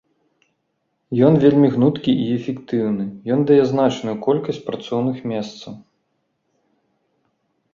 [1.27, 3.05] Ён вельмі гнуткі і эфектыўны,
[3.35, 5.73] ён дае значную колькасць працоўных месцаў.